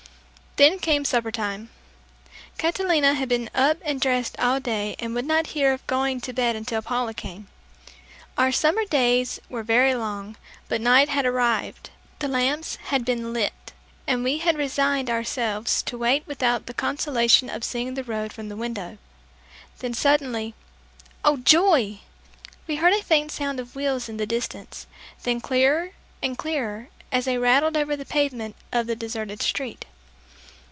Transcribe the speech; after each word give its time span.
Then 0.57 0.79
came 0.79 1.05
supper 1.05 1.31
time. 1.31 1.69
Catalina 2.57 3.13
had 3.13 3.29
been 3.29 3.49
up 3.55 3.77
and 3.83 4.01
dressed 4.01 4.37
all 4.37 4.59
day 4.59 4.95
and 4.99 5.15
would 5.15 5.23
not 5.25 5.47
hear 5.55 5.71
of 5.71 5.87
going 5.87 6.19
to 6.19 6.33
bed 6.33 6.57
until 6.57 6.81
Paula 6.81 7.13
came. 7.13 7.47
Our 8.37 8.51
summer 8.51 8.83
days 8.83 9.39
are 9.49 9.63
very 9.63 9.95
long, 9.95 10.35
but 10.67 10.81
night 10.81 11.07
had 11.07 11.25
arrived, 11.25 11.91
the 12.19 12.27
lamps 12.27 12.75
had 12.75 13.05
been 13.05 13.33
lighted, 13.33 13.71
and 14.05 14.25
we 14.25 14.39
had 14.39 14.57
resigned 14.57 15.09
ourselves 15.09 15.81
to 15.83 15.97
wait 15.97 16.27
without 16.27 16.65
the 16.65 16.73
consolation 16.73 17.49
of 17.49 17.63
seeing 17.63 17.93
the 17.93 18.03
road 18.03 18.33
from 18.33 18.49
the 18.49 18.57
window. 18.57 18.97
Then 19.79 19.93
suddenly 19.93 20.53
Oh, 21.23 21.37
joy! 21.37 22.01
We 22.67 22.75
heard 22.75 22.91
a 22.93 23.01
faint 23.01 23.31
sound 23.31 23.61
of 23.61 23.73
wheels 23.73 24.09
in 24.09 24.17
the 24.17 24.27
distance; 24.27 24.85
then 25.23 25.39
clearer 25.39 25.91
and 26.21 26.37
clearer 26.37 26.89
as 27.09 27.23
they 27.23 27.37
rattled 27.37 27.77
over 27.77 27.95
the 27.95 28.03
pavement 28.05 28.57
of 28.73 28.85
the 28.85 28.97
deserted 28.97 29.41
street. 29.41 29.85